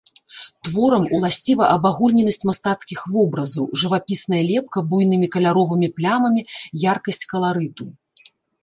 Творам 0.67 1.03
уласціва 1.17 1.65
абагульненасць 1.73 2.41
мастацкіх 2.51 2.99
вобразаў, 3.17 3.69
жывапісная 3.83 4.43
лепка 4.51 4.79
буйнымі 4.95 5.27
каляровымі 5.37 5.87
плямамі, 6.01 6.41
яркасць 6.95 7.25
каларыту. 7.35 7.85